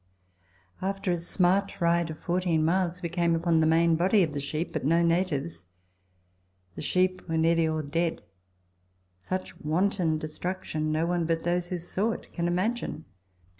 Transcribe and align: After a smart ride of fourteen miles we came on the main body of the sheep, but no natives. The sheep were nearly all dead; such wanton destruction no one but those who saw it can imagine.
After 0.81 1.11
a 1.11 1.17
smart 1.19 1.79
ride 1.79 2.09
of 2.09 2.17
fourteen 2.17 2.65
miles 2.65 3.03
we 3.03 3.09
came 3.09 3.39
on 3.43 3.59
the 3.59 3.67
main 3.67 3.95
body 3.95 4.23
of 4.23 4.33
the 4.33 4.39
sheep, 4.39 4.73
but 4.73 4.83
no 4.83 5.03
natives. 5.03 5.65
The 6.73 6.81
sheep 6.81 7.29
were 7.29 7.37
nearly 7.37 7.67
all 7.67 7.83
dead; 7.83 8.23
such 9.19 9.55
wanton 9.61 10.17
destruction 10.17 10.91
no 10.91 11.05
one 11.05 11.27
but 11.27 11.43
those 11.43 11.67
who 11.67 11.77
saw 11.77 12.13
it 12.13 12.33
can 12.33 12.47
imagine. 12.47 13.05